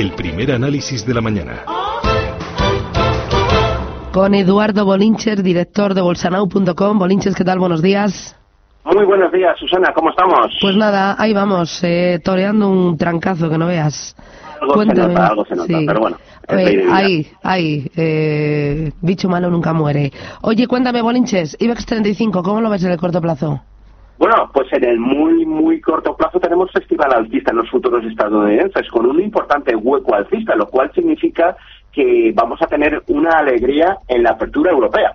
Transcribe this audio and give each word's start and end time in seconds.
el 0.00 0.12
primer 0.12 0.50
análisis 0.52 1.04
de 1.04 1.12
la 1.12 1.20
mañana. 1.20 1.62
Con 4.12 4.34
Eduardo 4.34 4.86
Bolinches, 4.86 5.42
director 5.44 5.92
de 5.92 6.00
bolsanau.com. 6.00 6.98
Bolinches, 6.98 7.34
¿qué 7.34 7.44
tal? 7.44 7.58
Buenos 7.58 7.82
días. 7.82 8.34
Muy 8.84 9.04
buenos 9.04 9.30
días, 9.30 9.58
Susana, 9.58 9.92
¿cómo 9.94 10.08
estamos? 10.08 10.56
Pues 10.62 10.74
nada, 10.74 11.14
ahí 11.18 11.34
vamos, 11.34 11.84
eh, 11.84 12.18
toreando 12.24 12.70
un 12.70 12.96
trancazo 12.96 13.50
que 13.50 13.58
no 13.58 13.66
veas. 13.66 14.16
Algo 14.62 14.72
Cuéntame. 14.72 15.02
se 15.02 15.08
nota, 15.08 15.26
algo 15.26 15.44
se 15.44 15.54
nota, 15.56 15.66
Sí. 15.78 15.84
pero 15.86 16.00
bueno. 16.00 16.16
Eh, 16.48 16.86
ahí, 16.90 17.26
ahí, 17.42 17.90
eh, 17.94 18.90
bicho 19.02 19.28
malo 19.28 19.50
nunca 19.50 19.74
muere. 19.74 20.10
Oye, 20.40 20.66
cuéntame, 20.66 21.02
Bolinches, 21.02 21.58
IBEX 21.60 21.84
35, 21.84 22.42
¿cómo 22.42 22.62
lo 22.62 22.70
ves 22.70 22.82
en 22.84 22.92
el 22.92 22.96
corto 22.98 23.20
plazo? 23.20 23.60
Bueno, 24.20 24.50
pues 24.52 24.70
en 24.74 24.84
el 24.84 24.98
muy, 24.98 25.46
muy 25.46 25.80
corto 25.80 26.14
plazo 26.14 26.38
tenemos 26.38 26.70
festival 26.72 27.10
alcista 27.10 27.52
en 27.52 27.56
los 27.56 27.70
futuros 27.70 28.04
estadounidenses, 28.04 28.86
con 28.90 29.06
un 29.06 29.18
importante 29.18 29.74
hueco 29.74 30.14
alcista, 30.14 30.54
lo 30.54 30.66
cual 30.68 30.92
significa 30.94 31.56
que 31.90 32.30
vamos 32.34 32.60
a 32.60 32.66
tener 32.66 33.02
una 33.08 33.38
alegría 33.38 33.96
en 34.06 34.22
la 34.22 34.32
apertura 34.32 34.72
europea. 34.72 35.14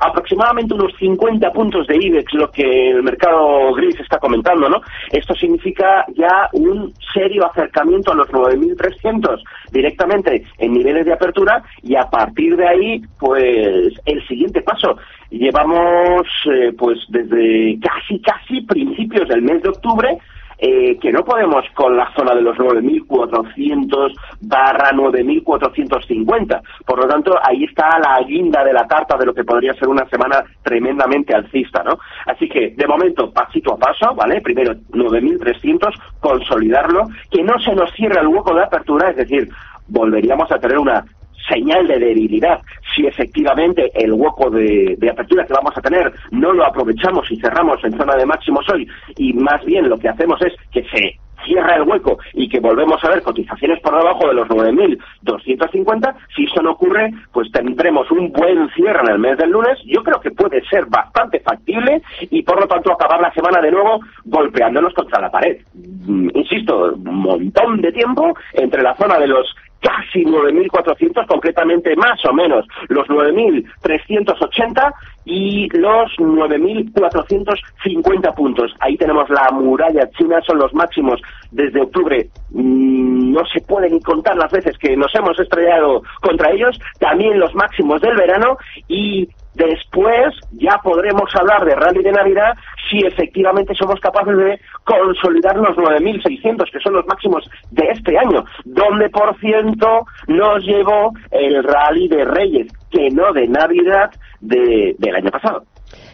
Aproximadamente 0.00 0.74
unos 0.74 0.92
50 0.98 1.50
puntos 1.52 1.86
de 1.86 1.96
IBEX, 1.96 2.34
lo 2.34 2.50
que 2.50 2.90
el 2.90 3.02
mercado 3.02 3.72
gris 3.74 3.98
está 4.00 4.18
comentando, 4.18 4.68
¿no? 4.68 4.80
Esto 5.10 5.34
significa 5.34 6.04
ya 6.14 6.48
un 6.52 6.92
serio 7.12 7.46
acercamiento 7.46 8.12
a 8.12 8.16
los 8.16 8.28
9.300 8.28 9.42
directamente 9.70 10.44
en 10.58 10.72
niveles 10.72 11.04
de 11.06 11.12
apertura 11.12 11.62
y 11.82 11.96
a 11.96 12.08
partir 12.10 12.56
de 12.56 12.68
ahí, 12.68 13.02
pues 13.18 13.92
el 14.06 14.26
siguiente 14.26 14.62
paso. 14.62 14.96
Llevamos, 15.30 16.26
eh, 16.50 16.72
pues 16.76 16.98
desde 17.08 17.78
casi, 17.80 18.20
casi 18.20 18.60
principios 18.62 19.28
del 19.28 19.42
mes 19.42 19.62
de 19.62 19.70
octubre, 19.70 20.18
eh, 20.66 20.98
que 20.98 21.12
no 21.12 21.22
podemos 21.22 21.62
con 21.74 21.94
la 21.94 22.10
zona 22.16 22.34
de 22.34 22.40
los 22.40 22.56
9.400 22.56 24.14
barra 24.40 24.92
9.450. 24.92 26.62
Por 26.86 27.00
lo 27.00 27.06
tanto, 27.06 27.38
ahí 27.42 27.64
está 27.64 27.98
la 27.98 28.18
guinda 28.26 28.64
de 28.64 28.72
la 28.72 28.86
tarta 28.86 29.18
de 29.18 29.26
lo 29.26 29.34
que 29.34 29.44
podría 29.44 29.74
ser 29.74 29.88
una 29.88 30.08
semana 30.08 30.42
tremendamente 30.62 31.34
alcista, 31.34 31.82
¿no? 31.82 31.98
Así 32.24 32.48
que, 32.48 32.70
de 32.70 32.86
momento, 32.86 33.30
pasito 33.30 33.74
a 33.74 33.76
paso, 33.76 34.14
¿vale? 34.14 34.40
Primero 34.40 34.72
9.300, 34.90 35.92
consolidarlo, 36.18 37.08
que 37.30 37.42
no 37.42 37.58
se 37.58 37.74
nos 37.74 37.92
cierre 37.92 38.22
el 38.22 38.28
hueco 38.28 38.54
de 38.54 38.62
apertura, 38.62 39.10
es 39.10 39.16
decir, 39.16 39.46
volveríamos 39.88 40.50
a 40.50 40.58
tener 40.58 40.78
una 40.78 41.04
señal 41.48 41.86
de 41.86 41.98
debilidad 41.98 42.60
si 42.94 43.06
efectivamente 43.06 43.90
el 43.94 44.12
hueco 44.12 44.50
de, 44.50 44.96
apertura 45.10 45.46
que 45.46 45.52
vamos 45.52 45.72
a 45.76 45.80
tener 45.80 46.12
no 46.30 46.52
lo 46.52 46.64
aprovechamos 46.64 47.30
y 47.30 47.36
cerramos 47.36 47.82
en 47.84 47.96
zona 47.96 48.16
de 48.16 48.26
máximos 48.26 48.66
hoy 48.72 48.88
y 49.16 49.32
más 49.32 49.64
bien 49.64 49.88
lo 49.88 49.98
que 49.98 50.08
hacemos 50.08 50.40
es 50.42 50.54
que 50.70 50.84
se 50.84 51.18
cierra 51.44 51.76
el 51.76 51.82
hueco 51.82 52.18
y 52.32 52.48
que 52.48 52.60
volvemos 52.60 53.02
a 53.04 53.08
ver 53.10 53.22
cotizaciones 53.22 53.80
por 53.80 53.96
debajo 53.96 54.28
de 54.28 54.34
los 54.34 54.48
9.250, 54.48 56.14
si 56.34 56.44
eso 56.44 56.62
no 56.62 56.72
ocurre, 56.72 57.10
pues 57.32 57.50
tendremos 57.52 58.10
un 58.10 58.32
buen 58.32 58.68
cierre 58.70 59.00
en 59.02 59.12
el 59.12 59.18
mes 59.18 59.36
del 59.38 59.50
lunes. 59.50 59.78
Yo 59.84 60.02
creo 60.02 60.20
que 60.20 60.30
puede 60.30 60.64
ser 60.66 60.86
bastante 60.86 61.40
factible 61.40 62.02
y 62.20 62.42
por 62.42 62.60
lo 62.60 62.66
tanto 62.66 62.92
acabar 62.92 63.20
la 63.20 63.32
semana 63.32 63.60
de 63.60 63.72
nuevo 63.72 64.00
golpeándonos 64.24 64.94
contra 64.94 65.20
la 65.20 65.30
pared. 65.30 65.58
Mm, 65.74 66.30
Insisto, 66.34 66.94
un 66.94 67.18
montón 67.20 67.80
de 67.80 67.92
tiempo 67.92 68.34
entre 68.54 68.82
la 68.82 68.94
zona 68.96 69.18
de 69.18 69.28
los 69.28 69.54
casi 69.84 70.24
9.400, 70.24 71.26
concretamente 71.26 71.94
más 71.94 72.18
o 72.24 72.32
menos 72.32 72.66
los 72.88 73.06
9.380 73.08 74.94
y 75.26 75.68
los 75.76 76.10
9.450 76.18 78.34
puntos. 78.34 78.74
Ahí 78.80 78.96
tenemos 78.96 79.28
la 79.28 79.50
muralla 79.52 80.08
china, 80.16 80.40
son 80.46 80.56
los 80.58 80.72
máximos 80.72 81.20
desde 81.50 81.82
octubre. 81.82 82.30
Mm, 82.50 83.34
No 83.34 83.44
se 83.46 83.60
puede 83.60 83.90
ni 83.90 84.00
contar 84.00 84.36
las 84.36 84.50
veces 84.50 84.78
que 84.78 84.96
nos 84.96 85.14
hemos 85.14 85.38
estrellado 85.38 86.02
contra 86.22 86.50
ellos. 86.50 86.80
También 86.98 87.38
los 87.38 87.54
máximos 87.54 88.00
del 88.00 88.16
verano 88.16 88.56
y 88.88 89.28
Después 89.54 90.34
ya 90.52 90.78
podremos 90.82 91.30
hablar 91.34 91.64
de 91.64 91.74
rally 91.74 92.02
de 92.02 92.12
Navidad 92.12 92.54
si 92.90 92.98
efectivamente 93.06 93.74
somos 93.74 94.00
capaces 94.00 94.36
de 94.36 94.60
consolidar 94.84 95.56
los 95.56 95.76
9.600, 95.76 96.70
que 96.70 96.80
son 96.80 96.94
los 96.94 97.06
máximos 97.06 97.48
de 97.70 97.84
este 97.90 98.18
año, 98.18 98.44
donde 98.64 99.08
por 99.10 99.38
ciento 99.38 100.06
nos 100.28 100.64
llevó 100.64 101.12
el 101.30 101.62
rally 101.62 102.08
de 102.08 102.24
Reyes, 102.24 102.72
que 102.90 103.08
no 103.10 103.32
de 103.32 103.48
Navidad 103.48 104.10
de, 104.40 104.94
del 104.98 105.14
año 105.14 105.30
pasado. 105.30 105.64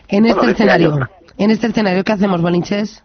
En 0.09 0.27
este 0.27 0.39
Bueno, 0.39 0.50
este 0.50 0.65
escenario, 0.65 1.09
en 1.39 1.50
este 1.50 1.67
escenario, 1.69 2.05
¿qué 2.05 2.12
hacemos, 2.12 2.43
Bolinches? 2.43 3.05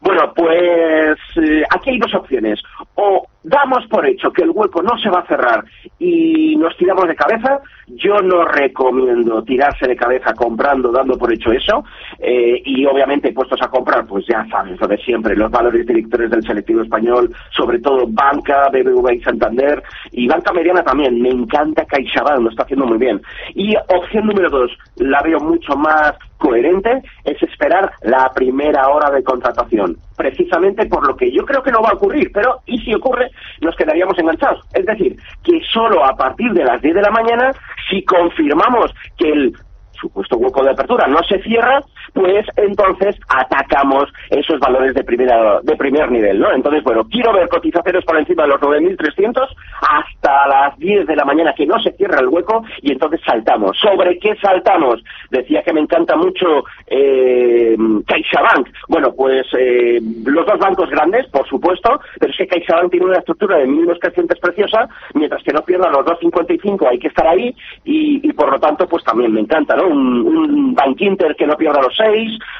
Bueno, 0.00 0.32
pues 0.34 1.18
eh, 1.36 1.64
aquí 1.70 1.90
hay 1.90 1.98
dos 1.98 2.14
opciones. 2.14 2.60
O 2.94 3.26
damos 3.42 3.86
por 3.86 4.06
hecho 4.06 4.32
que 4.32 4.42
el 4.42 4.50
hueco 4.50 4.82
no 4.82 4.98
se 4.98 5.08
va 5.08 5.20
a 5.20 5.26
cerrar 5.26 5.64
y 5.98 6.56
nos 6.56 6.76
tiramos 6.76 7.06
de 7.06 7.14
cabeza. 7.14 7.60
Yo 7.86 8.20
no 8.20 8.44
recomiendo 8.44 9.42
tirarse 9.44 9.86
de 9.86 9.96
cabeza 9.96 10.34
comprando, 10.34 10.90
dando 10.90 11.16
por 11.16 11.32
hecho 11.32 11.52
eso. 11.52 11.84
Eh, 12.18 12.60
y 12.64 12.84
obviamente 12.84 13.32
puestos 13.32 13.60
a 13.62 13.68
comprar, 13.68 14.06
pues 14.06 14.26
ya 14.26 14.44
sabes 14.50 14.80
lo 14.80 14.88
de 14.88 14.98
siempre, 14.98 15.36
los 15.36 15.50
valores 15.50 15.86
directores 15.86 16.30
del 16.30 16.42
selectivo 16.42 16.82
español, 16.82 17.34
sobre 17.50 17.78
todo 17.78 18.06
Banca, 18.08 18.68
BBVA 18.70 19.14
y 19.14 19.20
Santander, 19.20 19.82
y 20.10 20.26
Banca 20.26 20.52
Mediana 20.52 20.82
también. 20.82 21.20
Me 21.22 21.30
encanta 21.30 21.84
CaixaBank, 21.84 22.40
lo 22.40 22.50
está 22.50 22.64
haciendo 22.64 22.86
muy 22.86 22.98
bien. 22.98 23.22
Y 23.54 23.74
opción 23.76 24.26
número 24.26 24.50
dos, 24.50 24.70
la 24.96 25.22
veo 25.22 25.38
mucho 25.38 25.76
más 25.76 26.14
coherente, 26.38 27.02
es 27.24 27.42
esperar 27.42 27.92
la 28.02 28.30
primera 28.34 28.88
hora 28.88 29.10
de 29.10 29.22
contratación. 29.22 29.96
Precisamente 30.16 30.86
por 30.86 31.06
lo 31.06 31.16
que 31.16 31.30
yo 31.30 31.44
creo 31.44 31.62
que 31.62 31.72
no 31.72 31.82
va 31.82 31.90
a 31.90 31.94
ocurrir, 31.94 32.30
pero 32.32 32.60
y 32.66 32.78
si 32.78 32.94
ocurre, 32.94 33.30
nos 33.60 33.76
quedaríamos 33.76 34.18
enganchados. 34.18 34.64
Es 34.74 34.86
decir, 34.86 35.16
que 35.42 35.60
solo 35.72 36.04
a 36.04 36.16
partir 36.16 36.52
de 36.52 36.64
las 36.64 36.80
10 36.80 36.94
de 36.94 37.02
la 37.02 37.10
mañana, 37.10 37.52
si 37.90 38.04
confirmamos 38.04 38.92
que 39.16 39.30
el 39.30 39.56
supuesto 40.00 40.36
hueco 40.36 40.62
de 40.62 40.70
apertura 40.70 41.06
no 41.06 41.22
se 41.24 41.42
cierra, 41.42 41.82
pues 42.16 42.46
entonces 42.56 43.14
atacamos 43.28 44.10
esos 44.30 44.58
valores 44.58 44.94
de 44.94 45.04
primera 45.04 45.60
de 45.62 45.76
primer 45.76 46.10
nivel, 46.10 46.40
¿no? 46.40 46.50
Entonces, 46.50 46.82
bueno, 46.82 47.06
quiero 47.10 47.34
ver 47.34 47.46
cotizaciones 47.46 48.04
por 48.06 48.16
encima 48.16 48.44
de 48.44 48.48
los 48.48 48.60
9.300 48.60 49.46
hasta 49.82 50.46
las 50.48 50.78
10 50.78 51.06
de 51.06 51.14
la 51.14 51.26
mañana 51.26 51.52
que 51.54 51.66
no 51.66 51.78
se 51.78 51.92
cierra 51.92 52.20
el 52.20 52.28
hueco 52.28 52.64
y 52.80 52.92
entonces 52.92 53.20
saltamos. 53.22 53.76
¿Sobre 53.78 54.18
qué 54.18 54.34
saltamos? 54.36 55.04
Decía 55.30 55.62
que 55.62 55.74
me 55.74 55.80
encanta 55.80 56.16
mucho 56.16 56.64
eh, 56.86 57.76
CaixaBank. 58.06 58.68
Bueno, 58.88 59.12
pues 59.14 59.46
eh, 59.58 60.00
los 60.24 60.46
dos 60.46 60.58
bancos 60.58 60.88
grandes, 60.88 61.26
por 61.26 61.46
supuesto, 61.46 62.00
pero 62.18 62.32
es 62.32 62.38
que 62.38 62.46
CaixaBank 62.46 62.92
tiene 62.92 63.06
una 63.06 63.18
estructura 63.18 63.58
de 63.58 63.66
mínimos 63.66 63.98
crecientes 64.00 64.40
preciosa, 64.40 64.88
mientras 65.12 65.42
que 65.42 65.52
no 65.52 65.60
pierda 65.60 65.90
los 65.90 66.06
2.55 66.06 66.88
hay 66.88 66.98
que 66.98 67.08
estar 67.08 67.26
ahí 67.26 67.54
y, 67.84 68.32
por 68.32 68.50
lo 68.50 68.58
tanto 68.58 68.88
pues 68.88 69.04
también 69.04 69.32
me 69.32 69.40
encanta, 69.40 69.76
¿no? 69.76 69.88
Un, 69.88 70.26
un 70.26 70.74
Bank 70.74 70.96
que 71.36 71.46
no 71.46 71.56
pierda 71.56 71.82
los 71.82 71.94
6, 71.96 72.05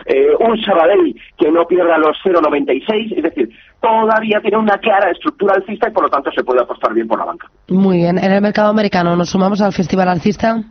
eh, 0.07 0.29
un 0.41 0.61
Sabadell 0.63 1.15
que 1.39 1.51
no 1.51 1.67
pierda 1.67 1.99
los 1.99 2.17
0,96, 2.25 3.17
es 3.17 3.23
decir, 3.23 3.51
todavía 3.81 4.41
tiene 4.41 4.59
una 4.59 4.79
clara 4.79 5.11
estructura 5.11 5.55
alcista 5.55 5.89
y 5.89 5.93
por 5.93 6.05
lo 6.05 6.11
tanto 6.11 6.31
se 6.33 6.45
puede 6.45 6.63
apostar 6.63 6.93
bien 6.93 7.09
por 7.09 7.19
la 7.19 7.25
banca. 7.27 7.49
Muy 7.69 7.99
bien. 7.99 8.19
En 8.19 8.33
el 8.33 8.41
mercado 8.41 8.71
americano, 8.71 9.17
¿nos 9.17 9.31
sumamos 9.31 9.61
al 9.61 9.73
festival 9.73 10.09
alcista? 10.09 10.63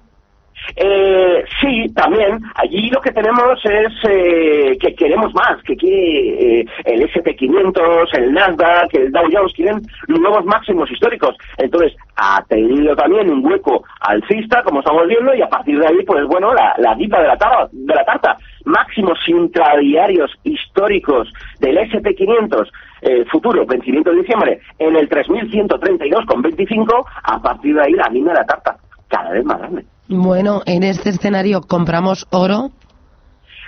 Eh, 0.75 1.34
sí, 1.61 1.93
también. 1.93 2.39
Allí 2.55 2.89
lo 2.89 3.01
que 3.01 3.11
tenemos 3.11 3.59
es 3.65 3.93
eh, 4.09 4.77
que 4.79 4.95
queremos 4.95 5.33
más, 5.33 5.61
que 5.63 5.75
quiere 5.75 6.59
eh, 6.59 6.65
el 6.85 7.09
SP500, 7.09 8.17
el 8.17 8.33
Nasdaq, 8.33 8.93
el 8.93 9.11
Dow 9.11 9.25
Jones, 9.31 9.53
quieren 9.53 9.81
nuevos 10.07 10.45
máximos 10.45 10.89
históricos. 10.91 11.35
Entonces, 11.57 11.95
ha 12.15 12.43
tenido 12.47 12.95
también 12.95 13.29
un 13.29 13.45
hueco 13.45 13.83
alcista, 13.99 14.63
como 14.63 14.79
estamos 14.79 15.07
viendo, 15.07 15.33
y 15.33 15.41
a 15.41 15.49
partir 15.49 15.79
de 15.79 15.87
ahí, 15.87 16.03
pues 16.05 16.25
bueno, 16.25 16.53
la, 16.53 16.73
la 16.77 16.95
de 16.95 17.07
la, 17.07 17.37
tarta, 17.37 17.69
de 17.71 17.95
la 17.95 18.05
tarta. 18.05 18.37
Máximos 18.65 19.19
intradiarios 19.27 20.31
históricos 20.43 21.31
del 21.59 21.77
SP500 21.77 22.67
eh, 23.01 23.25
futuro, 23.25 23.65
vencimiento 23.65 24.09
de 24.11 24.17
diciembre, 24.17 24.59
en 24.79 24.95
el 24.95 25.07
3132,25, 25.07 27.05
a 27.23 27.41
partir 27.41 27.75
de 27.75 27.81
ahí 27.83 27.93
la 27.93 28.07
línea 28.09 28.33
de 28.33 28.39
la 28.39 28.45
tarta, 28.45 28.77
cada 29.07 29.31
vez 29.31 29.45
más 29.45 29.59
grande. 29.59 29.85
Bueno, 30.17 30.61
en 30.65 30.83
este 30.83 31.09
escenario 31.09 31.61
compramos 31.61 32.25
oro. 32.31 32.71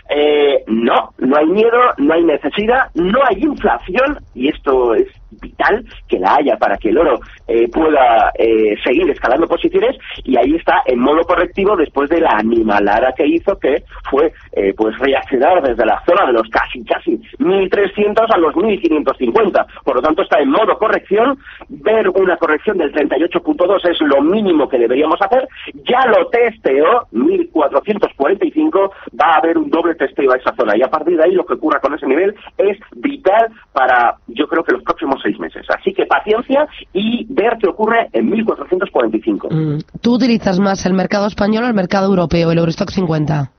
Eh, 0.09 0.63
no, 0.67 1.13
no 1.17 1.35
hay 1.35 1.45
miedo, 1.47 1.77
no 1.97 2.13
hay 2.13 2.23
necesidad, 2.23 2.89
no 2.93 3.19
hay 3.27 3.43
inflación 3.43 4.19
y 4.33 4.47
esto 4.47 4.95
es 4.95 5.07
vital 5.41 5.83
que 6.07 6.17
la 6.17 6.35
haya 6.35 6.55
para 6.55 6.77
que 6.77 6.89
el 6.89 6.97
oro 6.97 7.19
eh, 7.47 7.67
pueda 7.67 8.31
eh, 8.39 8.75
seguir 8.85 9.09
escalando 9.09 9.47
posiciones 9.47 9.97
y 10.23 10.37
ahí 10.37 10.55
está 10.55 10.81
en 10.85 10.95
modo 11.07 11.23
correctivo 11.23 11.75
después 11.75 12.09
de 12.09 12.19
la 12.19 12.31
animalada 12.31 13.13
que 13.15 13.25
hizo 13.25 13.57
que 13.57 13.83
fue 14.09 14.33
eh, 14.51 14.73
pues 14.75 14.97
reaccionar 14.99 15.61
desde 15.61 15.85
la 15.85 16.01
zona 16.05 16.25
de 16.27 16.33
los 16.33 16.47
casi 16.49 16.83
casi 16.83 17.19
1300 17.39 18.29
a 18.29 18.37
los 18.37 18.55
1550 18.55 19.67
por 19.83 19.95
lo 19.95 20.01
tanto 20.01 20.23
está 20.23 20.39
en 20.39 20.49
modo 20.49 20.77
corrección 20.77 21.37
ver 21.69 22.09
una 22.09 22.37
corrección 22.37 22.77
del 22.77 22.93
38.2 22.93 23.89
es 23.89 24.01
lo 24.01 24.21
mínimo 24.21 24.67
que 24.67 24.77
deberíamos 24.77 25.21
hacer 25.21 25.47
ya 25.87 26.05
lo 26.07 26.27
testeó 26.27 27.07
1445 27.11 28.91
va 29.19 29.33
a 29.33 29.37
haber 29.37 29.57
un 29.57 29.69
doble 29.69 29.95
testeo 29.95 30.31
a 30.33 30.37
esa 30.37 30.53
zona 30.55 30.75
y 30.75 30.81
a 30.81 30.89
partir 30.89 31.17
de 31.17 31.23
ahí 31.23 31.31
lo 31.31 31.45
que 31.45 31.53
ocurra 31.53 31.79
con 31.79 31.93
ese 31.93 32.05
nivel 32.05 32.35
es 32.57 32.77
vital 32.95 33.47
para 33.73 34.17
yo 34.27 34.47
creo 34.47 34.63
que 34.63 34.73
los 34.73 34.83
próximos 34.83 35.19
seis 35.21 35.39
meses. 35.39 35.65
Así 35.69 35.93
que 35.93 36.05
paciencia 36.05 36.67
y 36.93 37.25
ver 37.29 37.57
qué 37.59 37.67
ocurre 37.67 38.09
en 38.13 38.29
1445. 38.29 39.49
Mm. 39.49 39.77
¿Tú 40.01 40.15
utilizas 40.15 40.59
más 40.59 40.85
el 40.85 40.93
mercado 40.97 41.27
español 41.27 41.63
o 41.63 41.67
el 41.67 41.73
mercado 41.73 42.07
europeo, 42.07 42.51
el 42.51 42.57
Eurostock 42.57 42.89
50? 42.89 43.51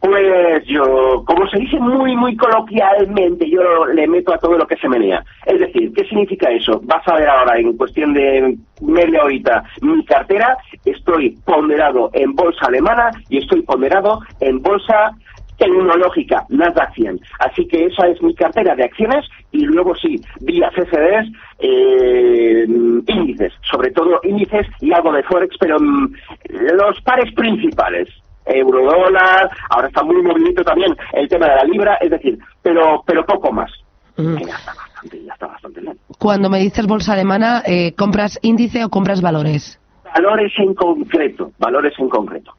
Pues 0.00 0.64
yo, 0.66 1.22
como 1.26 1.46
se 1.50 1.58
dice 1.58 1.78
muy, 1.78 2.16
muy 2.16 2.34
coloquialmente, 2.34 3.50
yo 3.50 3.84
le 3.86 4.06
meto 4.08 4.32
a 4.32 4.38
todo 4.38 4.56
lo 4.56 4.66
que 4.66 4.76
se 4.76 4.88
menea. 4.88 5.22
Es 5.44 5.60
decir, 5.60 5.92
¿qué 5.94 6.04
significa 6.06 6.50
eso? 6.50 6.80
Vas 6.84 7.06
a 7.06 7.16
ver 7.16 7.28
ahora, 7.28 7.58
en 7.58 7.76
cuestión 7.76 8.14
de 8.14 8.56
media 8.80 9.22
horita, 9.22 9.62
mi 9.82 10.02
cartera, 10.06 10.56
estoy 10.86 11.36
ponderado 11.44 12.08
en 12.14 12.34
bolsa 12.34 12.66
alemana 12.66 13.10
y 13.28 13.38
estoy 13.38 13.60
ponderado 13.60 14.20
en 14.40 14.62
bolsa 14.62 15.12
tecnológica, 15.60 16.44
Nasdaq 16.48 16.94
100. 16.94 17.20
Así 17.38 17.68
que 17.68 17.84
esa 17.86 18.08
es 18.08 18.20
mi 18.22 18.34
cartera 18.34 18.74
de 18.74 18.84
acciones 18.84 19.26
y 19.52 19.66
luego 19.66 19.94
sí, 19.94 20.20
vía 20.40 20.70
CCDs, 20.74 21.30
eh, 21.58 22.64
índices, 23.06 23.52
sobre 23.70 23.90
todo 23.92 24.20
índices 24.24 24.66
y 24.80 24.92
algo 24.92 25.12
de 25.12 25.22
Forex, 25.22 25.54
pero 25.60 25.78
mm, 25.78 26.14
los 26.48 27.00
pares 27.02 27.32
principales 27.34 28.08
eurodólar, 28.46 29.50
ahora 29.68 29.88
está 29.88 30.02
muy 30.02 30.20
movilito 30.22 30.64
también 30.64 30.96
el 31.12 31.28
tema 31.28 31.46
de 31.46 31.56
la 31.56 31.64
libra, 31.64 31.94
es 32.00 32.10
decir, 32.10 32.38
pero 32.62 33.02
pero 33.06 33.24
poco 33.24 33.52
más. 33.52 33.70
Mm. 34.16 34.38
Ya 34.38 34.56
está 34.56 34.74
bastante, 34.74 35.24
ya 35.24 35.32
está 35.34 35.46
bastante 35.46 35.80
bien. 35.82 35.98
Cuando 36.18 36.50
me 36.50 36.58
dices 36.58 36.86
bolsa 36.86 37.12
alemana, 37.12 37.62
eh, 37.66 37.92
¿compras 37.94 38.38
índice 38.42 38.82
o 38.84 38.88
compras 38.88 39.20
valores? 39.20 39.78
Valores 40.14 40.52
en 40.58 40.74
concreto, 40.74 41.52
valores 41.58 41.92
en 41.98 42.08
concreto. 42.08 42.52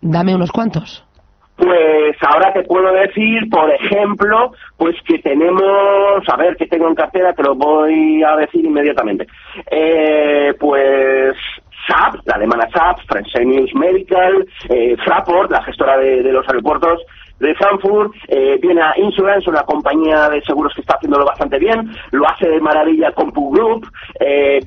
Dame 0.00 0.34
unos 0.34 0.50
cuantos. 0.50 1.04
Pues 1.56 2.16
ahora 2.20 2.52
te 2.52 2.64
puedo 2.64 2.92
decir, 2.92 3.48
por 3.48 3.70
ejemplo, 3.70 4.52
pues 4.76 4.96
que 5.06 5.18
tenemos, 5.20 6.28
a 6.28 6.36
ver, 6.36 6.56
que 6.56 6.66
tengo 6.66 6.88
en 6.88 6.96
cartera, 6.96 7.32
te 7.32 7.44
lo 7.44 7.54
voy 7.54 8.22
a 8.24 8.36
decir 8.36 8.64
inmediatamente. 8.64 9.26
Eh, 9.70 10.52
pues 10.58 11.36
SAP, 11.86 12.16
la 12.24 12.34
alemana 12.34 12.68
SAP, 12.72 12.98
Fresenius 13.06 13.74
Medical, 13.74 14.46
eh, 14.68 14.96
Fraport, 15.04 15.50
la 15.50 15.62
gestora 15.62 15.96
de, 15.98 16.22
los 16.24 16.46
aeropuertos 16.48 17.00
de 17.40 17.54
Frankfurt, 17.56 18.14
eh, 18.28 18.58
Viena 18.62 18.94
Insurance, 18.96 19.50
una 19.50 19.64
compañía 19.64 20.28
de 20.30 20.40
seguros 20.42 20.72
que 20.74 20.80
está 20.80 20.94
haciéndolo 20.94 21.24
bastante 21.24 21.58
bien, 21.58 21.90
lo 22.12 22.26
hace 22.28 22.48
de 22.48 22.60
maravilla 22.60 23.12
Compu 23.12 23.50
Group, 23.50 23.86
eh, 24.20 24.60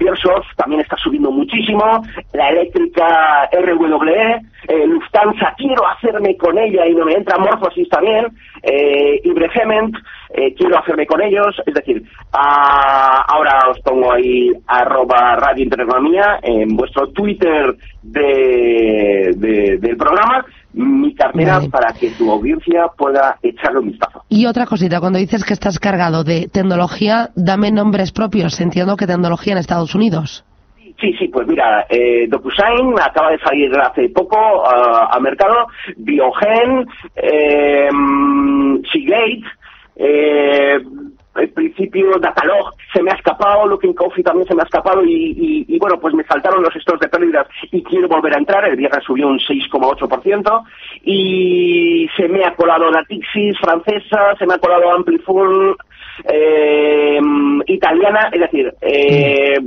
también 0.56 0.82
está 0.82 0.98
subiendo 0.98 1.32
muchísimo, 1.32 2.04
la 2.34 2.50
eléctrica 2.50 3.50
RWE, 3.52 4.42
eh, 4.68 4.88
Lufthansa, 4.88 5.56
hacerme 6.18 6.38
con 6.38 6.58
ella 6.58 6.86
y 6.88 6.94
no 6.94 7.06
me 7.06 7.14
entra 7.14 7.38
Morphosis 7.38 7.88
también, 7.90 8.26
eh, 8.64 9.20
Ibrefement, 9.24 9.96
eh, 10.34 10.54
quiero 10.56 10.78
hacerme 10.78 11.06
con 11.06 11.22
ellos, 11.22 11.56
es 11.66 11.74
decir, 11.74 12.04
ah, 12.34 13.24
ahora 13.28 13.70
os 13.70 13.80
pongo 13.82 14.12
ahí 14.12 14.52
arroba 14.68 15.36
Radio 15.36 15.64
Intereconomía 15.64 16.40
en 16.44 16.76
vuestro 16.76 17.10
Twitter 17.10 17.76
de, 18.04 19.34
de- 19.38 19.78
del 19.80 19.98
programa, 19.98 20.46
mi 20.74 21.14
cartera 21.16 21.58
Vale. 21.58 21.70
para 21.70 21.94
que 21.94 22.12
tu 22.12 22.32
audiencia 22.32 22.88
pueda 22.98 23.38
echarle 23.42 23.80
un 23.80 23.88
vistazo. 23.90 24.24
Y 24.30 24.46
otra 24.46 24.66
cosita, 24.66 25.00
cuando 25.00 25.20
dices 25.20 25.44
que 25.44 25.54
estás 25.54 25.80
cargado 25.80 26.24
de 26.24 26.50
tecnología, 26.52 27.30
dame 27.36 27.72
nombres 27.72 28.12
propios. 28.12 28.60
Entiendo 28.60 28.96
que 28.98 29.08
tecnología 29.08 29.54
en 29.54 29.60
Estados 29.60 29.96
Unidos. 29.96 30.44
Sí, 31.00 31.14
sí, 31.20 31.28
pues 31.28 31.48
mira, 31.48 31.86
eh, 31.90 32.26
DocuSign 32.28 32.96
acaba 33.00 33.30
de 33.32 33.38
salir 33.40 33.72
hace 33.80 34.10
poco 34.10 34.38
ah, 34.66 35.10
a 35.12 35.20
mercado, 35.20 35.68
Biogen, 35.98 36.88
eh, 37.16 37.88
Seagate, 38.92 39.44
eh, 39.96 40.80
en 41.40 41.54
principio 41.54 42.18
Datalog 42.20 42.74
se 42.92 43.04
me 43.04 43.12
ha 43.12 43.14
escapado, 43.14 43.68
Looking 43.68 43.94
Coffee 43.94 44.24
también 44.24 44.48
se 44.48 44.56
me 44.56 44.62
ha 44.62 44.66
escapado 44.66 45.04
y, 45.06 45.14
y- 45.14 45.66
y, 45.76 45.78
bueno, 45.78 46.00
pues 46.00 46.16
me 46.16 46.24
saltaron 46.24 46.64
los 46.64 46.74
stores 46.74 47.00
de 47.02 47.10
pérdidas 47.10 47.46
y 47.72 47.84
quiero 47.84 48.08
volver 48.08 48.34
a 48.34 48.40
entrar, 48.40 48.66
el 48.68 48.76
viernes 48.76 49.04
subió 49.04 49.28
un 49.28 49.38
6,8% 49.40 50.64
y 51.04 52.10
se 52.18 52.28
me 52.28 52.44
ha 52.44 52.56
colado 52.56 52.90
Natixis 52.90 53.56
francesa, 53.60 54.36
se 54.40 54.48
me 54.48 54.56
ha 54.56 54.58
colado 54.58 54.92
Amplifon 54.92 55.76
eh, 56.28 57.20
italiana, 57.68 58.30
es 58.34 58.40
decir, 58.42 58.74
eh, 58.82 59.60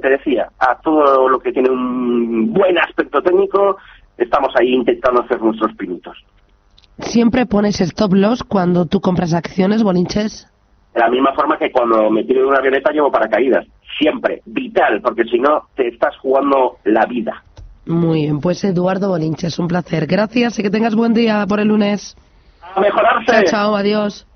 que 0.00 0.08
te 0.08 0.16
decía, 0.16 0.48
a 0.58 0.76
todo 0.80 1.28
lo 1.28 1.38
que 1.38 1.52
tiene 1.52 1.70
un 1.70 2.52
buen 2.52 2.78
aspecto 2.78 3.22
técnico, 3.22 3.76
estamos 4.16 4.52
ahí 4.58 4.74
intentando 4.74 5.22
hacer 5.22 5.40
nuestros 5.40 5.74
pinitos. 5.76 6.16
¿Siempre 6.98 7.46
pones 7.46 7.80
stop 7.80 8.12
loss 8.14 8.42
cuando 8.42 8.86
tú 8.86 9.00
compras 9.00 9.32
acciones, 9.32 9.82
bolinches? 9.82 10.46
De 10.94 11.00
la 11.00 11.08
misma 11.08 11.32
forma 11.34 11.56
que 11.56 11.70
cuando 11.70 12.10
me 12.10 12.24
tiro 12.24 12.42
de 12.42 12.48
una 12.48 12.58
avioneta 12.58 12.92
llevo 12.92 13.10
paracaídas. 13.10 13.66
Siempre. 13.98 14.42
Vital, 14.44 15.00
porque 15.02 15.24
si 15.24 15.38
no, 15.38 15.68
te 15.74 15.88
estás 15.88 16.16
jugando 16.18 16.78
la 16.84 17.06
vida. 17.06 17.42
Muy 17.86 18.22
bien, 18.22 18.40
pues 18.40 18.62
Eduardo 18.64 19.08
Bolinches, 19.08 19.58
un 19.58 19.68
placer. 19.68 20.06
Gracias 20.06 20.58
y 20.58 20.62
que 20.62 20.70
tengas 20.70 20.94
buen 20.94 21.14
día 21.14 21.44
por 21.48 21.60
el 21.60 21.68
lunes. 21.68 22.16
¡A 22.74 22.80
mejorarse! 22.80 23.26
Chao, 23.26 23.42
chao, 23.44 23.76
adiós. 23.76 24.26